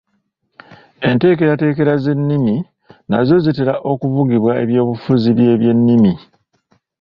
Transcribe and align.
Enteekerateekera 1.09 1.93
z’ennimi 2.03 2.55
nazo 3.09 3.35
zitera 3.45 3.73
okuvugibwa 3.91 4.51
eby’obufuzi 4.63 5.29
by’ebyennimi 5.37 6.11